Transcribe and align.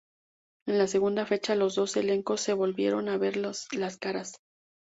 En 0.67 0.79
la 0.79 0.87
segunda 0.87 1.27
fecha, 1.27 1.53
los 1.53 1.75
dos 1.75 1.95
elencos 1.95 2.41
se 2.41 2.53
volvieron 2.53 3.07
a 3.07 3.19
ver 3.19 3.37
las 3.37 3.67
caras. 4.01 4.33